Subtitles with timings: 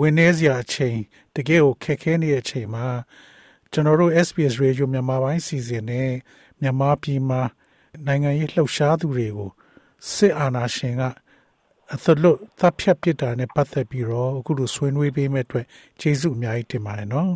[0.00, 0.98] ဝင်နေစရာအချိန်
[1.34, 2.86] တကယ်ကိုခက်ခဲနေတဲ့အချိန်မှာ
[3.72, 6.10] ကျွန်တော်တို့ SBS Radio မြန်မာပိုင်းစီစဉ်နဲ့
[6.60, 7.42] မြန်မာပြည်မှာ
[8.06, 9.50] နိုင်ငံရေးလှုပ်ရှားသူတွေကို
[10.12, 11.02] စစ်အာဏာရှင်က
[11.94, 15.66] အသလွတ်တပ်ဖြတ်ပစ်တာနဲ့ပတ်သက်ပြီးတော့အခုလိုဆွေးနွေးပေးမဲ့အတွက်
[16.00, 17.30] ကျေးဇူးအများကြီးတင်ပါတယ်နော်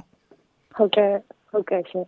[0.76, 1.12] ဟုတ်ကဲ့
[1.50, 2.06] ဟုတ်ကဲ့ရှင်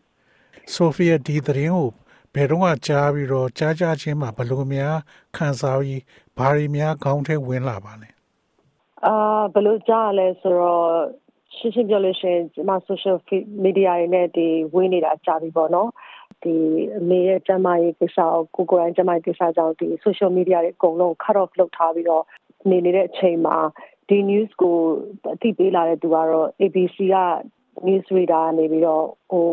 [0.75, 1.89] ဆိုဖီယာဒီသတင်းကို
[2.35, 4.97] ဘယ်တော့ကြားပြီးတော့ကြားကြားချင်းမှာဘယ်လိုများ
[5.37, 6.01] ခံစားပြီး
[6.37, 8.09] ဘာတွေများခေါင်းထဲဝင်လာပါလဲ
[9.07, 9.15] အာ
[9.55, 10.89] ဘယ်လိုကြားရလဲဆိုတော့
[11.57, 13.17] ရှင်းရှင်းပြောလို့ရှိရင်ဒီမှာ social
[13.65, 15.91] media တွေနဲ့ဒီဝင်းနေတာကြာပြီပေါ့နော်
[16.43, 16.55] ဒီ
[16.99, 18.19] အမေရဲ့ကျမရေးကိစ္စ
[18.55, 22.25] ကိုကိုကိုယ်တိုင်ကျမရေးကိစ္စကြောင့်ဒီ social media တွေအကုန်လုံး cut off လုပ်ထားပြီးတော့
[22.71, 23.57] နေနေတဲ့အချိန်မှာ
[24.09, 24.77] ဒီ news ကို
[25.35, 27.17] အသိပေးလာတဲ့သူကတော့ ABC က
[27.87, 29.45] news reader နေပြီးတော့ဟို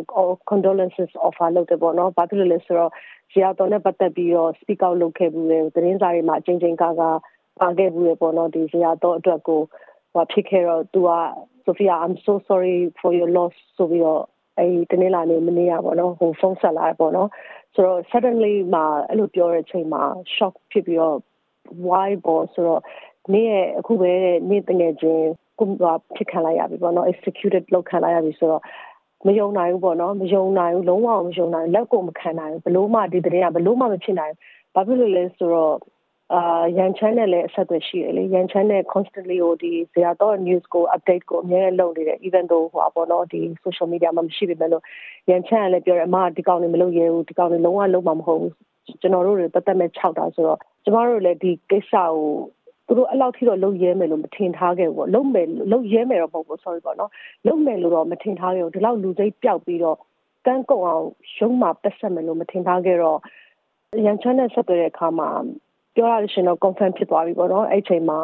[0.49, 2.91] condolences offer လုပ်တယ်ပေါ့နော်ဘာဖြစ်လို့လဲဆိုတော့
[3.31, 7.17] ဇီယာတော်နဲ့ပတ်သက်ပြီးတော့ speak out လုပ်ခဲ့ဘူးလေသတင်းစာတွေမှာအချင်းချင်းကားကား
[7.61, 9.61] ပါခဲ့ဘူးလေပေါ့နော်ဒီဇီယာတော်အတွက်ကို
[10.13, 11.11] ဟိုဖြစ်ခဲ့တော့သူက
[11.65, 14.23] Sophia I'm so sorry for your loss ဆိုပြီးတော့
[14.57, 17.29] အဲဒီတနေ့လာနေမနေ့ကပေါ့နော်ဟိုဖုန်းဆက်လာတယ်ပေါ့နော်
[17.73, 20.03] ဆိုတော့ suddenly မှာအဲ့လိုပြောတဲ့အချိန်မှာ
[20.35, 21.17] shock ဖြစ်ပြီးတော့
[21.87, 22.81] why ပေါ့ဆိုတော့
[23.33, 24.11] နေ့ရဲ့အခုပဲ
[24.49, 25.27] နေ့တငယ်ချင်း
[25.59, 25.67] ကို
[26.15, 28.63] ဖြစ်ခံလိုက်ရပြီပေါ့နော် executed လုပ်ခံလိုက်ရပြီဆိုတော့
[29.27, 34.33] မယုံနိုင်ဘူးပေါ့နော်မယုံနိုင်ဘူးလုံးဝမယုံနိုင်လက်ကိုမခံနိုင်ဘူးဘလို့မှဒီတရင်ကဘလို့မှမဖြစ်နိုင်
[34.73, 35.75] ဘာဖြစ်လို့လဲဆိုတော့
[36.33, 44.83] အာရန်ချမ်းနဲ့လည်းအဆက်အသွယ်ရှိတယ်လေရန်ချမ်းနဲ့ constantly ကိုဒီဇာတော့ news ကို update ကိုအများကြီးလုပ်နေတယ် even though ဟိုပါပေါ့နော်ဒီ social media မှာမရှိပေမဲ့လို့
[45.29, 48.53] ရန်ချမ်းကလည်းပြောတယ်အမဒီကောင်တွေမလုပ်ရဘူးဒီကောင်တွေလုံးဝလုံးမှာမဟုတ်ဘူး
[49.01, 52.11] ကျွန်တော်တို့တွေတသက်မဲ့6တာဆိုတော့ကျမတို့လည်းဒီကိစ္စကို
[52.87, 57.11] သူတို့အဲ့လောက်ထိတော့လုံရဲမယ်လို့မထင်ထားခဲ့ဘူးပေါ့လုံမယ်လုံရဲမယ်တော့မဟုတ်ဘူး sorry ပေါ့နော်
[57.47, 59.97] လုံမယ်လို့တော့မထင်ထားခဲ့ဘူးဒီလောက်လူစိတ်ပျောက်ပြီးတော့
[60.45, 61.05] ကန်းကုံအောင်
[61.37, 63.19] ရုံးမှာပတ်ဆက်မယ်လို့မထင်ထားခဲ့တော့
[64.05, 65.29] ရန်ချမ်းနဲ့ဆက်သွယ်တဲ့အခါမှာ
[65.97, 68.19] ပြောရလို့ရှင်တော့ confirm ဖြစ်သွားပြီပေါ့နော်အဲ့ချိန်မှာ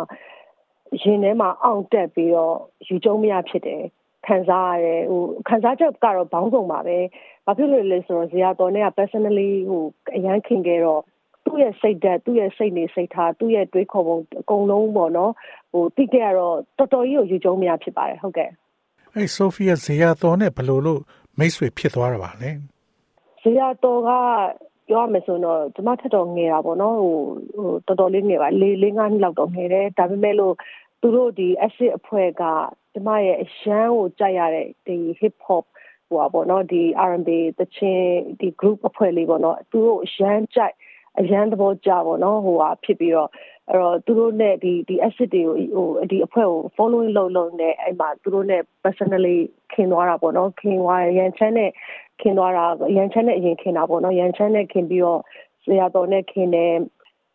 [1.01, 2.55] ရင်ထဲမှာအောင့်တက်ပြီးတော့
[2.87, 3.83] ယူကျုံမရဖြစ်တယ်
[4.27, 6.97] ခံစားရတယ်ဟိုခံစားချက်ကတော့ဘောင်းဆောင်ပါပဲ
[7.45, 9.83] ဘာဖြစ်လို့လဲဆိုတော့ဇေယျတော်နဲ့က personally ဟို
[10.15, 11.01] အရန်ခင်ခဲ့တော့
[11.45, 15.31] သူ့ရဲ့စိတ်ဓာတ်သူ့ရဲ့စိတ်နေစိတ်ထားသူ့ရဲ့တွေးခေါ်ပုံအကုန်လုံးပေါ့နော်
[15.71, 18.49] ဟိုတိကျတော့တော်တော်ကြီးကိုယူကျုံမရဖြစ်ပါတယ်ဟုတ်ကဲ့
[19.15, 21.01] အဲ့ဆိုဖီယာဇေယျတော်နဲ့ဘယ်လိုလို့
[21.37, 22.49] မိတ်ဆွေဖြစ်သွားတာပါလဲ
[23.41, 24.11] ဇေယျတော်က
[24.87, 27.17] ပြောရမယ်ဆိုတော့ကျမထက်တော့ငယ်တာပေါ့နော်ဟို
[27.55, 30.53] ဟိုတော်တော်လေးငယ်ပါလေးလေးငါးနှစ်လောက်တော့ငယ်တယ်ဒါပေမဲ့လို့
[31.01, 32.43] သူတို့ဒီ acid အဖွဲ့က
[32.93, 35.65] ကျမရဲ့အရန်ကိုကြိုက်ရတဲ့ဒီ hip hop
[36.07, 37.29] ဟိုပါပေါ့နော်ဒီ R&B
[37.59, 40.75] တချင်းဒီ group အဖွဲ့လေးပေါ့နော်သူတို့အရန်ကြိုက်
[41.19, 43.29] အရန်သဘောကျပေါ့နော်ဟိုဟာဖြစ်ပြီးတော့
[43.69, 45.41] အဲ့တော့သူတို့နဲ့ဒီဒီ acid တွေ
[45.75, 49.37] ကိုဟိုဒီအဖွဲ့ကို following လုပ်လုပ်နေအဲ့မှာသူတို့နဲ့ personally
[49.73, 51.69] ခင်သွားတာပေါ့နော်ခင်သွားရန်ချမ်းနဲ့
[52.21, 52.65] ခင်သွားတာ
[52.95, 55.21] ရန်ချမ်းနဲ့အရင်ခင်တာပေါ့နော်ရန်ချမ်းနဲ့ခင်ပြီးတော့
[55.63, 56.73] ဆရာတော်နဲ့ခင်တယ်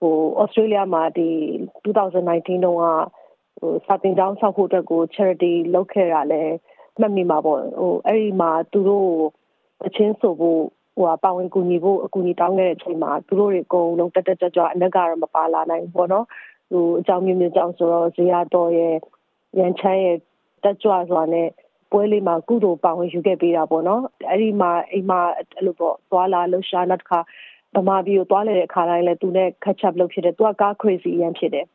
[0.00, 1.28] ဟိုဩစတြေးလျမှာဒီ
[1.84, 2.84] 2019တုန်းက
[3.60, 6.42] ဟိုစာတင်ကျောင်းဆောက်ဖို့အတွက်ကို charity လုပ်ခဲ့တာလဲ
[7.00, 9.10] မှတ်မိမှာပေါ့ဟိုအဲ့ဒီမှာသူတို့
[9.86, 10.62] အချင်းဆိုဖို့
[10.98, 16.26] ဟိုပါဝင်ကူညီဖို့အကူအညီတောင်းခဲ့တဲ့အချိန်မှာသူတို့တွေအကုန်လုံးတက်တက်ကြွကြွအနက်ကတော့မပါလာနိုင်ဘူးပေါ့နော်
[16.70, 18.94] ဟိုအကြောင်းမျိုးမျိုးကြောင့်ဆိုတော့ဇေယျတော်ရဲ့
[19.58, 20.16] ရန်ချမ်းရဲ့
[20.64, 21.48] တက်ကြွစွာနဲ့
[21.92, 25.20] ပွဲလေးမှာကုသိုလ်ပါဝင်ယူခဲ့ပေးတာပေါ့နော်အဲ့ဒီမှာအိမ်မှာ
[25.56, 27.20] အဲ့လိုပေါ့သွားလာလှူရှာနောက်တစ်ခါ
[27.76, 31.66] ဗမာပြည်ကိုသွားလေတဲ့အခါတိုင်းလဲသူနဲ့ catch up လုပ်ဖြစ်တယ်သူကကား crazy ရန်ဖြစ်တယ်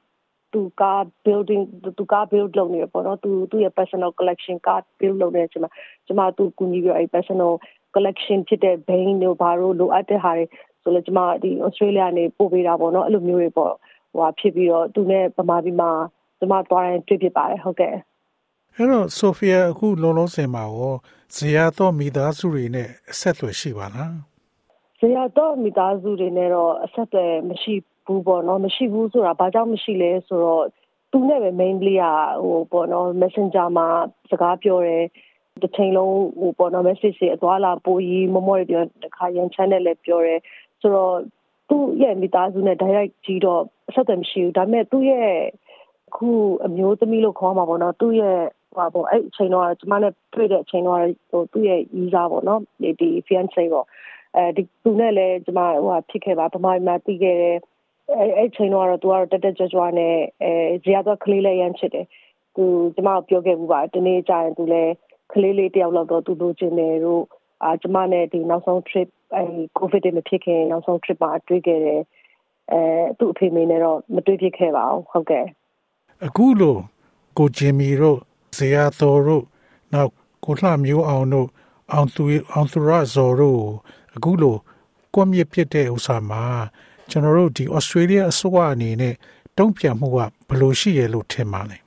[0.53, 1.63] သူကား building
[1.97, 5.72] သူကား build လုပ်နေရပေါ့နော်သူသူရဲ့ personal collection ကား build လုပ်နေတဲ့အချိန်မှာ
[6.06, 7.53] ကျွန်မသူကူညီပြီးအဲ့ personal
[7.96, 10.46] collection ဖြစ်တဲ့ vein တို့ဘာလို့လိုအပ်တဲ့ဟာတွေ
[10.81, 13.74] ဆိုလဲကျွန်မဒီ Australia နေပို့ပေးတာပေါ့နော်အဲ့လိုမျိုးတွေပေါ့
[14.12, 15.92] ဟိုဟာဖြစ်ပြီးတော့သူနဲ့ဗမာပြည်မှာ
[16.38, 17.95] ကျွန်မသွားရင်တွေ့ဖြစ်ပါတယ်ဟုတ်ကဲ့
[18.75, 20.95] အဲ့တော့ဆိုဖီယာအခုလုံးလုံးစင်မှာရော
[21.36, 24.16] ဇေယျတော့မိသားစုတွေနဲ့အဆက်အသွယ်ရှိပါလား
[25.00, 27.74] ဇေယျတော့မိသားစုတွေနဲ့တော့အဆက်အသွယ်မရှိ
[28.06, 30.66] ဘူးပေါ့နော်မရှိဘူးဆိုတာဘာကြောင့်မရှိလဲဆိုတော့
[31.12, 33.88] သူနဲ့ပဲ mainly อ่ะဟိုပေါ့နော် messenger မှာ
[34.31, 35.04] စကားပြောတယ်
[35.61, 40.39] တစ်ချိန်လုံးဟိုပေါ့နော် message တွေအသွားလာပို့ရေးမမောတွေပြောတခါရန် channel လည်းပြောတယ်
[40.81, 41.15] ဆိုတော့
[41.69, 45.31] သူ့ရဲ့မိသားစုနဲ့ direct ကြီးတော့အဆက်အသွယ်မရှိဘူးဒါပေမဲ့သူ့ရဲ့
[46.15, 46.29] ခု
[46.65, 48.39] အမျိုးသမီးလို့ခေါ်မှာပေါ့နော်သူ့ရဲ့
[48.75, 51.00] ဟိုပေါ့အဲ့အချိန်တော့ကျမနဲ့တွေ့တဲ့အချိန်တော့
[51.31, 53.88] ဟိုသူ့ရဲ့ရီးစားပေါ့နော်ဒီဒီ fiance ပေါ့
[54.35, 57.57] အဲဒီသူနဲ့လည်းကျမဟိုဖြစ်ခဲ့ပါဗမာပြည်မှာပြီးခဲ့တဲ့
[58.11, 60.51] အဲအဲ့ချိန်တော့သူကတော့တက်တက်ကြွကြွနဲ့အဲ
[60.83, 62.05] ဇေယျတော့ကလေးလည်းရမ်းချစ်တယ်
[62.55, 62.63] သူ
[62.95, 64.94] ကျမပြောခဲ့မှုပါတနေ့ကျရင်သူလည်း
[65.31, 67.24] ကလေးလေးတယောက်လောက်တော့သူလိုချင်တယ်တို့
[67.64, 69.44] အာကျမနဲ့ဒီနောက်ဆုံး trip အဲ
[69.78, 72.02] covid တွေမဖြစ်ခင်နောက်ဆုံး trip မှာတွေ့ခဲ့တယ်
[72.72, 72.80] အဲ
[73.18, 75.46] သူ့အဖေမေနဲ့တော့မတွေ့ဖြစ်ခဲ့ပါဘူးဟုတ်ကဲ့
[76.25, 76.75] အခုလို
[77.38, 78.20] ကိုဂျင်မီတို့
[78.58, 79.44] ဇေယျသောတို့
[79.94, 80.12] နောက်
[80.46, 81.48] ကိုလှမျိုးအောင်တို့
[81.92, 82.24] အောင်သူ
[82.54, 83.62] အောင်သူရဇော်တို့
[84.16, 84.56] အခုလို
[85.14, 86.44] ကွန်မြစ်ဖြစ်တဲ့ဥစ္စာမှာ
[87.10, 89.16] ကျွန်တော်တို့ဒီ Australia အစိုးရအနေနဲ့
[89.58, 91.78] တုံ့ပြန်မှုကဘယ်လိုရှိရလို့ထင်ပါလဲ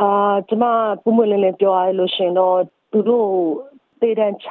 [0.00, 0.08] အာ
[0.48, 0.64] ကျမ
[1.02, 2.58] ပုံမလင်းလေးပြောရလို့ရှင်တော့
[2.92, 3.28] သူတို့
[4.00, 4.48] တေတန်ချ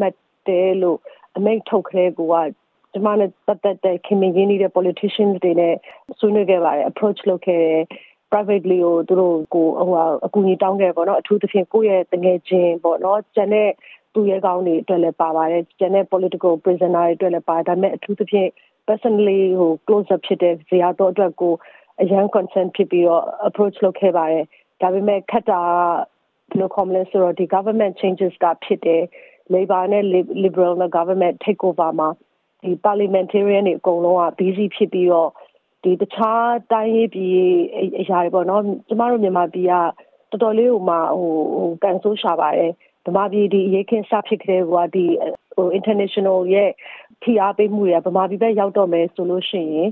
[0.00, 0.14] မှတ်
[0.46, 0.98] တယ်လို့
[1.36, 2.36] အမိတ်ထုတ်ခဲကိုက
[2.92, 5.74] ကျမနဲ့ပတ်သက်တဲ့ခင်မင်းရင်းနေတဲ့ politicians တွေနဲ့
[6.18, 7.82] ဆွေးနွေးခဲ့ပါတယ် approach လုပ်ခဲ့တယ်
[8.30, 9.96] privately ကိုသူတို့ကိုဟို
[10.26, 13.70] အကူအညီတောင်းခဲ့ပေါ့နော်အထူးသဖြင့်ကိုယ့်ရဲ့တငယ်ချင်းပေါ့နော်ကျန်တဲ့
[14.14, 18.48] သူရဲကောင်းတွေအတွက်လည်းပါပါတယ်ကျန်တဲ့ political prisoner တွေအတွက်လည်းပါဒါပေမဲ့အထူးသဖြင့်
[18.88, 21.54] personally ဟို close up ဖြစ်တဲ့ဇေယျတော့အတွက်ကို
[22.02, 24.44] အရန် concern ဖြစ်ပြီးတော့ approach လုပ်ခဲ့ပါတယ်
[24.84, 25.60] ဒါပေမဲ့ခက်တာ
[26.50, 29.02] ဘယ်လို common ဆိုတော့ဒီ government changes ကဖြစ်တယ်
[29.54, 30.04] labor နဲ့
[30.44, 32.08] liberal နဲ့ government take over မှာ
[32.62, 35.30] ဒီ parliamentarian တွေအကုန်လုံးက busy ဖြစ်ပြီးတော့
[35.84, 37.38] ဒီတခြားတိုင်းရေးပြည်
[38.00, 39.72] အရာတွေပေါ့နော်ကျမတို့မြန်မာပြည်က
[40.30, 42.72] တော်တော်လေးဟိုမှာဟိုဟိုကန်ဆိုးရှာပါတယ်
[43.06, 45.04] ဗမာပြည်ဒီအရေးခင်းစဖြစ်ခဲ့တဲ့ဟိုဒီ
[45.56, 46.70] ဟို international ရဲ့
[47.22, 49.90] ဖိအားပေးမှုတွေကဗမာပြည်ဘက်ရောက်တော့မယ်ဆိုလို့ရှိရင်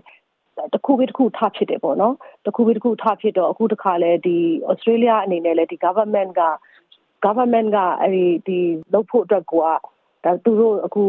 [0.74, 2.14] တခုပြီးတခုထဖြစ်တယ်ပေါ့နော်
[2.46, 4.36] တခုပြီးတခုထဖြစ်တော့အခုတခါလဲဒီ
[4.70, 6.42] Australia အနေနဲ့လဲဒီ government က
[7.24, 8.58] government ကအဲဒီဒီ
[8.92, 9.68] လုပ်ဖို့အတွက်ကိုက
[10.24, 11.02] ဒါသူတို့အခု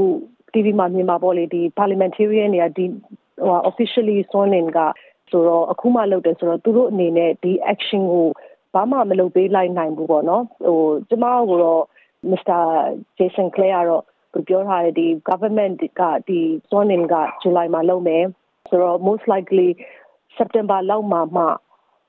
[0.53, 2.85] TV မှာမြင်မှာပေါ့လေဒီ parliamentarian တွေကဒီ
[3.45, 4.79] ဟို officially sworn in က
[5.31, 8.27] ဆိုတော့အခုမှလုပ်တယ်ဆိုတော့သူတို့အနေနဲ့ဒီ action ကို
[8.73, 11.83] ဘာမှမလုပ်ပေးလိုက်နိုင်ဘူးပေါ့နော်ဟိုကျမကတော့
[12.31, 12.61] Mr.
[13.17, 14.03] Jason Clare ကတော့
[14.33, 18.23] သူပြောထားတယ်ဒီ government ကဒီ sworn in က July မှာလုပ်မယ်
[18.69, 19.69] ဆိုတော့ most likely
[20.37, 21.43] September လောက်မှာမှ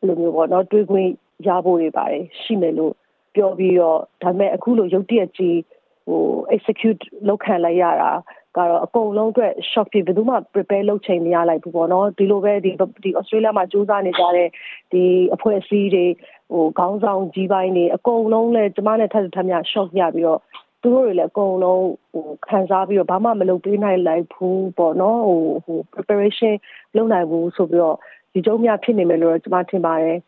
[0.06, 1.10] လိုမျိုးပေါ့နော်တွေးခွင့်
[1.48, 2.94] ရဖို့တွေပါတယ်ရှိမယ်လို့
[3.34, 5.58] ပြောပြီးတော့ဒါပေမဲ့အခုလိုရုတ်တရက်ကြီး
[6.06, 6.22] ဟို
[6.56, 8.10] execute လုပ်ခံလိုက်ရတာ
[8.56, 12.70] ကတော့အကုန်လုံးအတွက် shock ဖြစ်ဘယ်သူမှ prepare လုပ်ချိန်မရလိုက်ဘူးပေါ့နော်ဒီလိုပဲဒီ
[13.04, 14.48] ဒီ Australia မှာစူးစမ်းနေကြတဲ့
[14.92, 15.02] ဒီ
[15.34, 16.06] အဖွဲ့အစည်းတွေ
[16.52, 20.40] ဟိုခေါင်းဆောင်ကြီးပိုင်းတွေအကုန်လုံးလဲကျမနဲ့ထပ်ထပ်မြ shock ရပြီးတော့
[20.84, 26.54] သူတို့တွေလည်းအကုန်လုံးဟိုခံစားပြီးတော့ဘာမှမလုပ်ပေးနိုင်လိုက်ဘူးပေါ့နော်ဟိုဟို preparation
[26.96, 27.96] လုပ်နိုင်ဘူးဆိုပြီးတော့
[28.32, 30.18] ဒီကြုံများဖြစ်နေမယ်လို့ကျမထင်ပါတယ်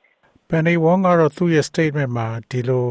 [0.49, 2.87] ပန်နီဝမ်ကတော့သူ့ရဲ့ statement မှာဒီလို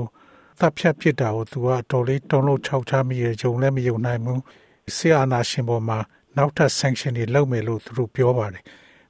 [0.59, 4.41] သတ်ဖြတ်ဖြစ်တာကိုသူကတော်လေးတုံးလို့ခြောက်ချမိရဲ့ဂျုံလည်းမယုံနိုင်ဘူး
[4.95, 5.99] ဆီအာနာရှင်ပေါ်မှာ
[6.37, 8.63] နောက်ထပ် sanction တွေလုပ်မယ်လို့သူတို့ပြောပါတယ်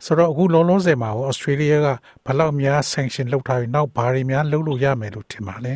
[0.06, 1.88] ဆိုတော့အခုလုံးလုံးစင်မှာဩစတြေးလျက
[2.26, 5.74] ဘလောက်များ sanction လုပ်ထားပြီးနောက်ဘာတွေများလုပ်လို့ရမယ်လို့ထင်ပါလဲ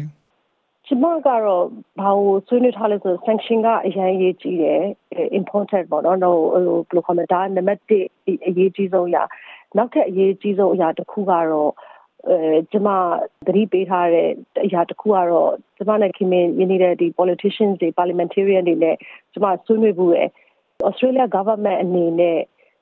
[0.91, 1.65] ကျမကတော့
[2.01, 4.83] ဘာကိုဆွေးနွေးထားလဲဆို sanction ကအရင်ရေးကြည့်တယ်
[5.39, 6.63] important ပေါ့နော်ဟိုဘယ်
[6.95, 9.23] လိုခေါ်မလဲဒါနံပါတ်1အရေးကြီးဆုံးအရာ
[9.77, 11.71] နောက်ထပ်အရေးကြီးဆုံးအရာတစ်ခုကတော့
[12.29, 12.89] အဲကျမ
[13.47, 14.29] သတိပေးထားတဲ့
[14.65, 18.95] အရာတစ်ခုကတော့ကျမနဲ့ခင်မင်းရင်းနေတဲ့ဒီ politicians တွေ parliamentarian တွေနဲ့
[19.33, 20.29] ကျမဆွေးနွေးဘူးရယ်
[20.87, 22.39] Australia government အနေနဲ့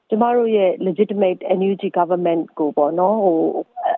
[0.09, 3.39] ကျမတို့ရဲ့ legitimate NUG government ကိုပေါ့နော်ဟို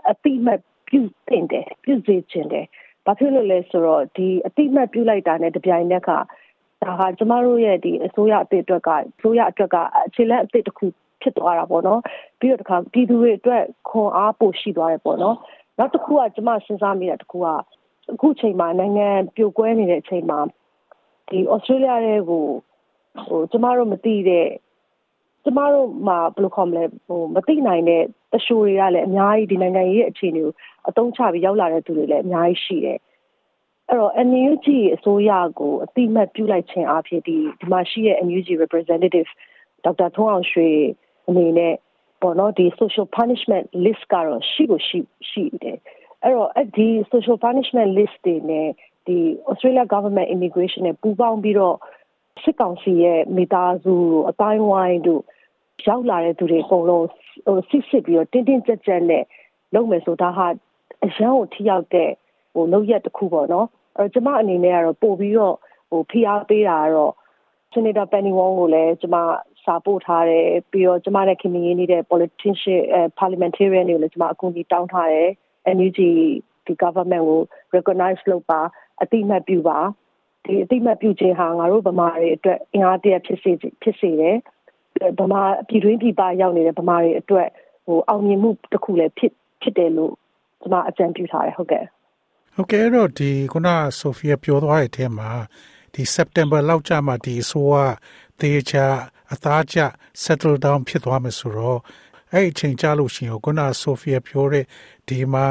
[0.10, 2.66] အတိမတ်ပြုတင်တယ်ပြုစေချင်တယ်
[3.06, 6.10] ဘာဖြစ်လို့လဲဆိုတော့ဒီအတိမတ်ပြုလိုက်တာနဲ့တပြိုင်နက်က
[6.84, 10.86] ဒါဟာကျမတို့ရဲ့ဒီအစိုးရအသစ်အတွက်ကအစိုးရအတွက်ကအခြေလက်အသစ်တစ်ခု
[11.22, 12.02] ဖြစ်သွားတာပေါ့နော်
[12.40, 15.38] ပြီးတော့တခါပြည်သူတွေအတွက်ခွန်အားပိုရှိသွားတယ်ပေါ့နော်
[15.78, 17.48] နောက်တစ်ခုကကျမစဉ်းစားမိတာတစ်ခုက
[18.14, 20.40] အခုချိန်မှာနိုင်ငံပြိုကွဲနေတဲ့အချိန်မှာ
[21.30, 22.46] ဒီဩစတြေးလျရဲ့ကို
[23.28, 24.48] ဟိုကျမတို့မသိတဲ့
[25.44, 28.04] ကျမတို့မှာဘယ်လိုခေါ်မလဲဟိုမသိနိုင်တဲ့
[28.34, 30.54] တရှိုတွေကလည်းအများကြီးဒီနိုင်ငံရေးအခြေအနေကို
[30.88, 33.00] အတုံးချပြီးရောက်လာတဲ့သူတွေလည်းအများကြီးရှိတယ်
[33.88, 39.30] အဲ့တော့ NUG အစိုးရကိုအတိမတ်ပြုလိုက်ခြင်းအဖြစ်ဒီဒီမှာရှိတဲ့ NUG representative
[39.84, 40.70] ဒေါက်တာထွန်းအောင်ရွှေ
[41.30, 41.76] အနေနဲ့
[42.22, 45.78] ပေါ့နော်ဒီ social punishment list ကတော့ရှိကိုရှိရှိတယ်
[46.24, 48.68] အဲ့တော့အဲ့ဒီ social punishment list တွေနဲ့
[49.08, 49.18] ဒီ
[49.50, 51.76] Australia government immigration နဲ့ပူးပေါင်းပြီးတော့
[52.44, 53.96] စစ်ကောင်စီရဲ့မိသားစု
[54.30, 55.24] အတိုင်းဝိုင်းတို့
[55.88, 57.06] ရောက်လာတဲ့သူတွေအကုန်လုံး
[57.46, 59.24] ဟိုစစ်စစ်ပြီးတော့တင်းတင်းကြပ်ကြပ်နဲ့
[59.76, 60.48] လုပ်မယ်ဆိုဒါဟာ
[61.06, 62.10] အရန်ကိုထိရောက်တဲ့
[62.54, 63.68] ဟိုလုပ်ရက်တစ်ခုပေါ့နော်
[63.98, 65.56] အဲကျမအနေနဲ့ကတော့ပို့ပြီးတော့
[65.90, 67.14] ဟိုဖိအားပေးတာကတော့
[67.74, 69.16] Senator Penny Wong ကိုလည်းကျမ
[69.64, 75.30] စာပို့ထားတယ်ပြီးတော့ကျမနဲ့ခင်မင်းရင်းနေတဲ့ politician အဲ parliamentarian တွေကိုလည်းကျမအကူအညီတောင်းထားတယ်
[75.76, 76.00] NUG
[76.66, 77.42] ဒီ government ကို
[77.76, 78.62] recognize လုပ်ပါ
[79.02, 79.78] အတိမတ်ပြုပါ
[80.46, 84.38] ဒီအတိမတ်ပြုခြင်းဟာငါတို့ဗမာတွေအတွက်အင်အားတရဖြစ်စေဖြစ်စေတယ်
[85.20, 87.48] ဗမာပြည်တွင်းပြည်ပရောက်နေတဲ့ဗမာတွေအတွက်
[87.86, 90.14] ဟိုအောင်မြင်မှုတစ်ခုလည်းဖြစ်ဖြစ်တယ်လို့
[90.62, 91.84] ကျမအကြံပြုထားတယ်ဟုတ်ကဲ့
[92.56, 93.68] ဟုတ်ကဲ့တော့ဒီခုန
[94.00, 95.30] ဆိုဖီယာပြောသွားတဲ့အထက်မှာ
[95.94, 97.76] ဒီ September လောက်ကြာမှဒီအစိုးရ
[98.42, 98.86] တေချာ
[99.34, 99.80] အသားကျ
[100.24, 101.80] settle down ဖြစ်သွားမယ်ဆိုတော့
[102.34, 104.66] အဲ့အချိန်ကြာလို့ရှိရင်ခုနဆိုဖီယာပြောတဲ့
[105.08, 105.46] ဒီမှာ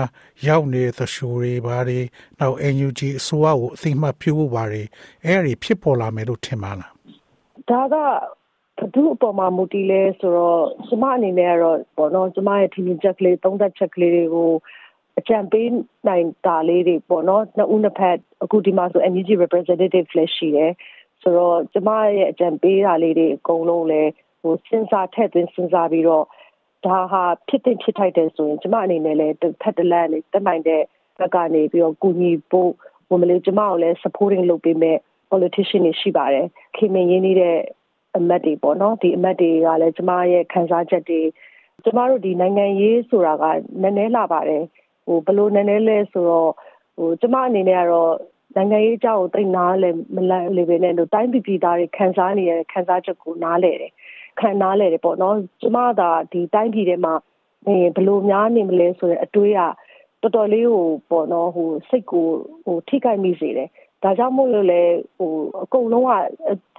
[0.46, 2.00] ရောက်နေတဲ့သရှူတွေဘာတွေ
[2.40, 4.82] နောက် NUG အစိုးရကိုအသိမှတ်ပြုဖို့ဘာတွေ
[5.24, 6.92] အဲ့ဒီဖြစ်ပေါ်လာမယ်လို့ထင်ပါလား
[7.70, 7.96] ဒါက
[8.78, 14.50] ဘသူအပေါ်မှာမူတည်လဲဆိုတော့ကျမအနေနဲ့ကတော့ပေါ့နော်ကျမရဲ့ထင်မြင်ချက်ကလေးသုံးသက်ချက်ကလေးတွေကို
[15.18, 15.68] အကြံပေး
[16.08, 20.72] နိုင်တာလေးတွေပေါ့နော်နှစ်ဦးနှစ်ဖက်အခုဒီမှာဆို NUG representative လည်းရှိတယ်
[21.22, 24.10] ဆိုတော့ကျမရဲ့အကြံပေးတာလေးတွေအကုန်လုံးလည်း
[24.42, 26.24] ဟိုစဉ်းစားထည့်သွင်းစဉ်းစားပြီးတော့
[26.86, 30.82] ဒါဟာဖြစ်တဲ့ဖြစ်ထိုက်တယ်ဆိုရင်ကျမအနေနဲ့လည်းတစ်ဖက်တစ်လမ်းနဲ့တက်နိုင်တဲ့
[31.18, 32.70] ဘက်ကနေပြီးတော့ကူညီဖို့
[33.10, 34.96] ဝင်မလို့ကျမကိုလည်း supporting လုပ်ပေးမဲ့
[35.30, 37.58] politician တွေရှိပါတယ်ခင်မင်းရင်းနေတဲ့
[38.16, 41.20] အမတ်တွေပေါ့နော်ဒီအမတ်တွေကလည်းကျမရဲ့ခံစားချက်တွေ
[41.84, 43.44] ကျမတို့ဒီနိုင်ငံရေးဆိုတာက
[43.82, 44.62] နည်းနည်းလာပါတယ်
[45.06, 46.52] ဟိုဘလို့နည်းနည်းလဲဆိုတော့
[46.96, 48.14] ဟိုကျမအနေနဲ့ကတော့
[48.56, 53.92] နိုင်ငံရေးအကြောင်းကိုသိနာလဲမလန့်လေပဲနဲ့တို့တိုင်းပြည်ပြည်သားတွေခံစားနေတဲ့ခံစားချက်ကိုနားလဲတယ်
[54.40, 57.14] ခံနားလဲတယ်ပေါ့နော်ကျမသာဒီတိုင်းပြည်ထဲမှာ
[57.66, 59.60] နေဘလို့များနေမလဲဆိုတဲ့အတွေးက
[60.22, 62.26] တော်တော်လေးဟိုပေါ့နော်ဟိုစိတ်ကို
[62.64, 63.68] ဟိုထိခိုက်မိစေတယ်
[64.02, 64.82] ဒါကြောင့်မို့လို့လေ
[65.16, 65.32] ဟို
[65.64, 66.12] အကုန်လုံးက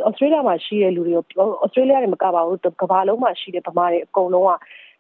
[0.08, 1.24] ဩစတြေးလျမှာရှိတဲ့လူတွေရော
[1.64, 4.52] ဩစတြေးလျတွေမကပါဘူးကမ္ဘာလုံးမှာရှိတဲ့ဗမာတွေအကုန်လုံးက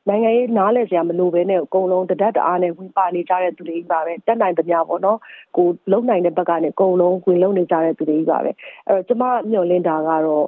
[0.08, 5.20] နိုင်ငံရေးနားလဲစရာမလိုဘဲနဲ့အကုန်လုံးတဒတ်တအားနဲ့ဝင်ပါနေကြတဲ့သူတွေကြီးပါပဲတက်နိုင်သမျှပေါ့နော်
[5.56, 8.52] ကိုလုံနိုင်တဲ့ဘက်ကနေအကုန်လုံးဝင်လုံနေကြတဲ့သူတွေကြီးပါပဲ
[8.88, 10.46] အဲ့တော့ကျမမျှော်လင့်တာကတော့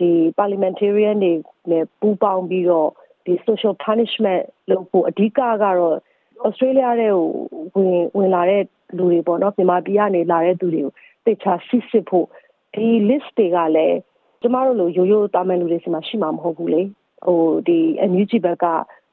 [0.00, 1.32] ဒီ parliamentarian တွေ
[1.70, 2.90] နဲ့ပူးပေါင်းပြီးတော့
[3.24, 5.96] ဒီ social punishment လုပ်ဖို့အဓိကကတော့
[6.46, 7.14] Australia တဲ့
[7.74, 8.62] ဝင်ဝင်လာတဲ့
[8.96, 10.92] လူတွေပေါ့နော်မြန်မာပြည်ကနေလာတဲ့သူတွေကို
[11.24, 12.26] သိချာစစ်စစ်ဖို့
[12.74, 13.98] ဒီ list တွေကလည်း
[14.40, 16.82] ကျမတို့လိုရိုးရိုးတာမန်လူတွေစီမှာရှိမှာမဟုတ်ဘူးလေ
[17.26, 17.78] ဟိုဒီ
[18.10, 18.66] NUG ဘက်က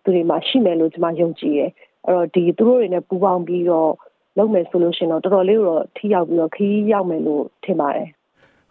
[0.03, 1.71] သူတွေမှာရှိမယ်လို့ကျမယုံကြည်တယ်
[2.05, 3.91] အဲ့တော့ဒီသူတို့တွေနဲ့ပူးပေါင်းပြီးတော့
[4.37, 8.09] လုပ်မယ်ဆိုလို့ရှိရင်တော့တော်တော်လေးတော့ထိရောက်ပြီးတော့ခီးရောက်မယ်လို့ထင်ပါတယ်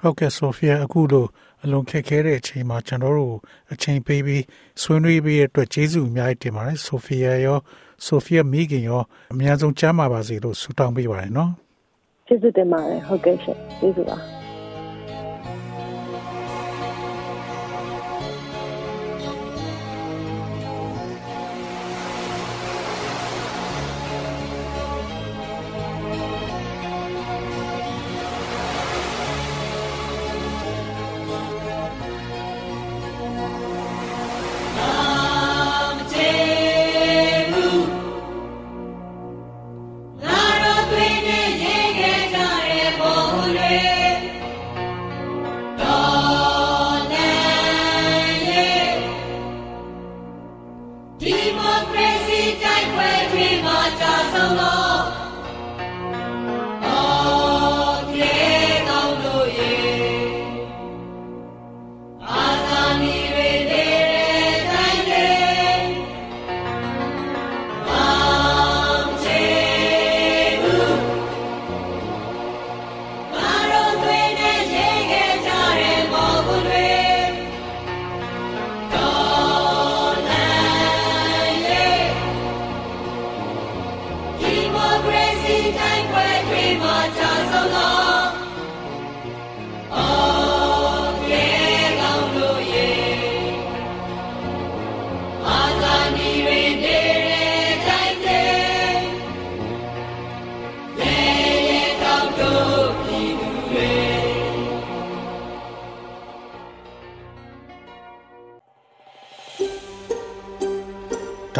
[0.02, 1.26] ဟုတ်ကဲ့ဆိုဖီယာအခုလို
[1.64, 3.36] အလွန်ခက်ခဲတဲ့အချိန်မှာကျွန်တော်တို့
[3.72, 4.44] အချိန်ပေးပြီး
[4.82, 7.58] ဆွေးနွေးပေးတဲ့အတွက်ကျေးဇူးအများကြီးတင်ပါတယ်ဆိုဖီယာရော
[8.06, 11.50] ဆိုဖီယာမိခင်ရောအများဆုံးကြားမှာပါစေလို့ဆုတောင်းပေးပါတယ်နော်
[12.26, 14.41] ကျေးဇူးတင်ပါတယ်ဟုတ်ကဲ့ရှင်ကျေးဇူးပါ